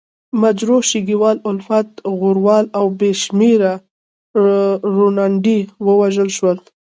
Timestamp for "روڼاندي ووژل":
4.95-6.29